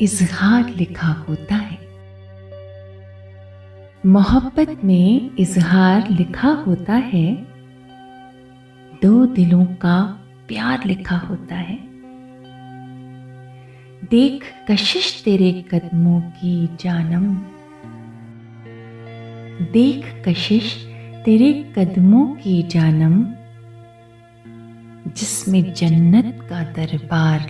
[0.00, 1.78] इजहार लिखा होता है।
[4.06, 7.36] मोहब्बत में इजहार लिखा होता है।
[9.02, 10.02] दो दिलों का
[10.48, 11.78] प्यार लिखा होता है।
[14.04, 17.36] देख कशिश तेरे कदमों की जानम।
[19.64, 20.86] देख कशिश
[21.24, 23.26] तेरे कदमों की जानम।
[25.12, 27.40] जिसमें जन्नत का दरबार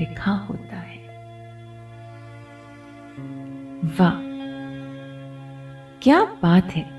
[0.00, 0.85] लिखा होता है।
[3.86, 4.10] वाह,
[6.02, 6.90] क्या बात है।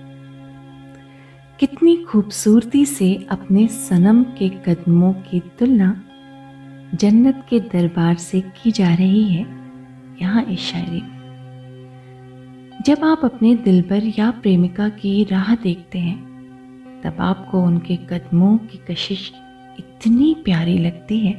[1.59, 6.03] कितनी खूबसूरती से अपने सनम के कदमों की तुलना
[6.95, 9.45] जन्नत के दरबार से की जा रही है,
[10.21, 11.17] यहाँ इस शायरी में।
[12.85, 16.27] जब आप अपने दिल दिलबर या प्रेमिका की राह देखते हैं,
[17.03, 19.33] तब आपको उनके कदमों की कशिश
[19.79, 21.33] इतनी प्यारी लगती है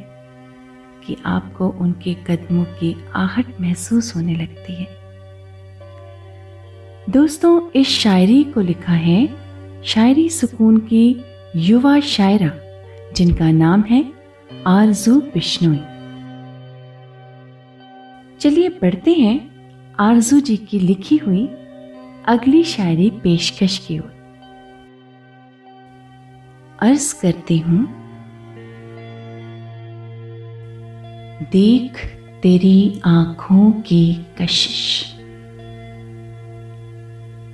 [1.06, 4.97] कि आपको उनके कदमों की आहट महसूस होने लगती है।
[7.08, 11.24] दोस्तों, इस शायरी को लिखा है शायरी सुकून की
[11.56, 12.50] युवा शायरा,
[13.16, 14.02] जिनका नाम है
[14.66, 15.78] आरज़ू बिश्नोई।
[18.40, 19.38] चलिए पढ़ते हैं
[20.00, 21.46] आरज़ू जी की लिखी हुई
[22.26, 24.12] अगली शायरी पेशकश की ओर।
[26.82, 27.84] अर्ज़ करती हूँ,
[31.52, 32.06] देख
[32.42, 35.17] तेरी आँखों की कशिश।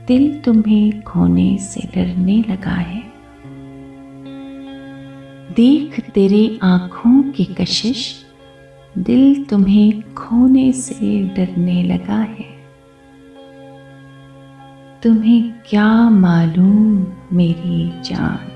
[0.08, 3.02] दिल तुम्हें खोने से डरने लगा है।
[5.56, 8.24] देख तेरे आँखों की कशिश,
[8.98, 12.54] दिल तुम्हें खोने से डरने लगा है।
[15.02, 18.50] तुम्हें क्या मालूम मेरी जान?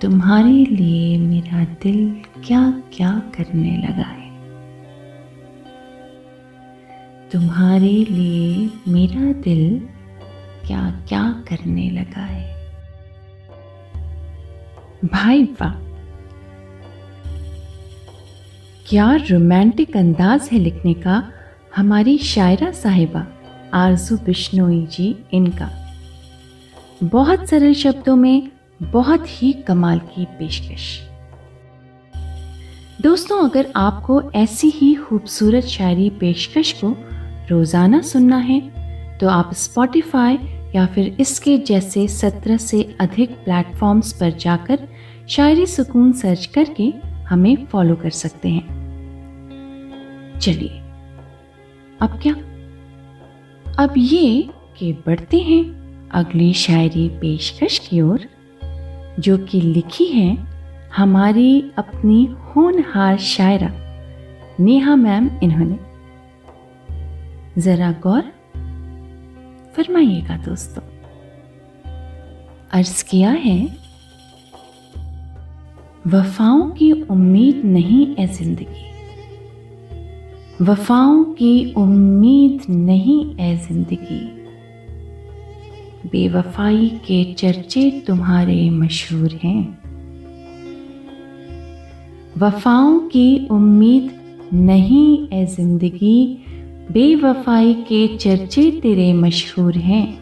[0.00, 4.19] तुम्हारे लिए मेरा दिल क्या क्या करने लगा है?
[7.32, 9.88] तुम्हारे लिए मेरा दिल
[10.66, 12.72] क्या क्या करने लगा है?
[15.04, 15.72] भाई वाह।
[18.86, 21.32] क्या रोमांटिक अंदाज है लिखने का
[21.76, 23.26] हमारी शायरा साहिबा,
[23.74, 25.70] आरज़ू बिश्नोई जी, इनका।
[27.04, 28.50] बहुत सरल शब्दों में
[28.82, 31.00] बहुत ही कमाल की पेशकश।
[33.02, 37.09] दोस्तों, अगर आपको ऐसी ही खूबसूरत शायरी पेशकश को
[37.50, 38.60] रोज़ाना सुनना है
[39.18, 40.38] तो आप स्पॉटिफाई
[40.74, 44.88] या फिर इसके जैसे सत्रह से अधिक प्लेटफॉर्म्स पर जाकर
[45.28, 46.92] शायरी सुकून सर्च करके
[47.28, 48.78] हमें फॉलो कर सकते हैं।
[50.40, 50.78] चलिए,
[52.00, 52.34] अब क्या?
[53.78, 55.62] अब ये कि बढ़ते हैं
[56.10, 58.20] अगली शायरी पेशकश की ओर,
[59.18, 60.36] जो कि लिखी है
[60.96, 63.70] हमारी अपनी होनहार शायरा,
[64.60, 65.89] नेहा मैम इन्होंने।
[67.58, 68.22] जरा गौर
[69.76, 70.82] फरमाइएगा दोस्तों।
[72.70, 73.68] अर्ज़ किया है,
[76.06, 78.88] वफाओं की उम्मीद नहीं है ज़िंदगी।
[80.64, 84.20] वफाओं की उम्मीद नहीं है ज़िंदगी।
[86.10, 89.78] बेवफाई के चर्चे तुम्हारे मशहूर हैं।
[92.38, 94.10] वफाओं की उम्मीद
[94.54, 96.46] नहीं है ज़िंदगी
[96.90, 100.20] बेवफाई के चर्चे तेरे मशहूर हैं।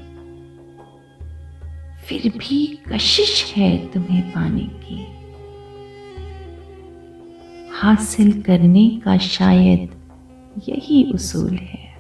[2.09, 5.07] फिर भी कशिश है तुम्हें पाने की।
[7.73, 9.91] हासिल करने का शायद
[10.69, 11.99] यही उसूल है।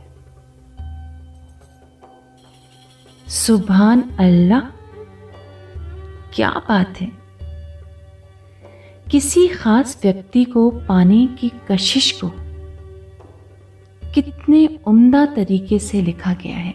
[3.28, 4.60] सुबहान अल्लाह,
[6.34, 7.12] क्या बात है।
[9.10, 12.47] किसी खास व्यक्ति को पाने की कशिश को
[14.20, 16.74] कितने उम्दा तरीके से लिखा गया है।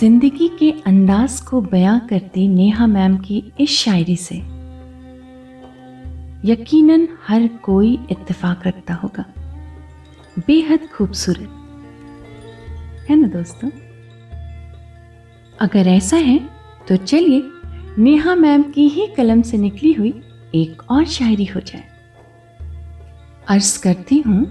[0.00, 4.36] ज़िंदगी के अंदाज को बयां करती नेहा मैम की इस शायरी से,
[6.44, 9.24] यकीनन हर कोई इत्तेफाक रखता होगा।
[10.46, 11.50] बेहद खूबसूरत।
[13.10, 13.70] है ना दोस्तों?
[15.58, 16.38] अगर ऐसा है
[16.88, 17.42] तो चलिए
[17.98, 20.14] नेहा मैम की ही कलम से निकली हुई
[20.54, 21.84] एक और शायरी हो जाए।
[23.48, 24.46] अर्ज़ करती हूँ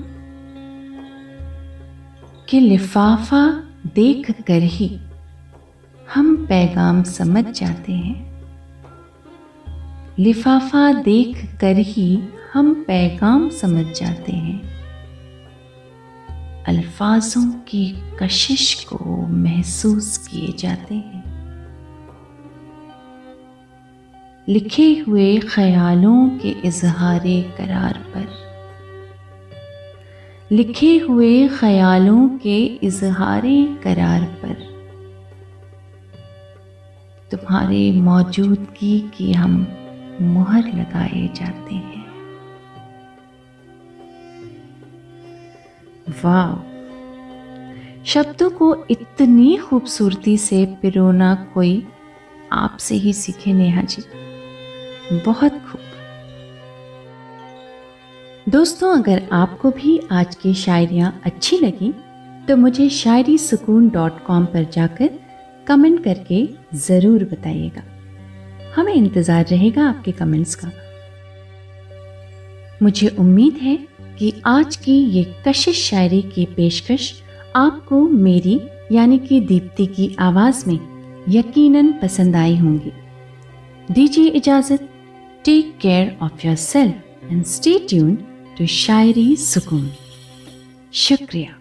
[2.49, 3.63] कि लिफाफा
[3.95, 4.99] देख कर ही
[6.13, 8.31] हम पैगाम समझ जाते हैं।
[10.19, 12.23] लिफाफा देख कर ही
[12.53, 14.61] हम पैगाम समझ जाते हैं।
[16.63, 21.31] अल्फाजों की कशिश को महसूस किए जाते हैं।
[24.49, 27.21] लिखे हुए ख्यालों के इजहार
[27.57, 28.50] करार पर
[30.51, 33.41] लिखे हुए ख्यालों के इजहार
[33.83, 34.71] करार पर।
[37.31, 39.67] तुम्हारे मौजूदगी की हम
[40.21, 42.01] मुहर लगाए जाते हैं।
[46.23, 46.71] वाह
[48.03, 51.87] शब्दों को इतनी खूबसूरती से पिरोना कोई
[52.51, 54.03] आपसे ही सीखे नेहा जी।
[55.25, 55.80] बहुत खूब।
[58.49, 61.91] दोस्तों, अगर आपको भी आज की शायरियाँ अच्छी लगी
[62.47, 65.09] तो मुझे शायरी सुकून डॉट कॉम पर जाकर
[65.67, 66.47] कमेंट करके
[66.77, 67.83] ज़रूर बताइएगा।
[68.75, 70.71] हमें इंतज़ार रहेगा आपके कमेंट्स का।
[72.81, 73.75] मुझे उम्मीद है
[74.19, 77.13] कि आज की ये कशिश शायरी की पेशकश
[77.55, 78.59] आपको मेरी,
[78.91, 80.79] यानी कि दीप्ति की आवाज़ में
[81.29, 82.91] यकीनन पसंद आई होंगी।
[83.89, 84.87] दीजिए इजाज़त
[85.45, 88.17] Take care of yourself and stay tuned
[88.61, 89.89] तो शायरी सुकून।
[90.93, 91.60] शुक्रिया।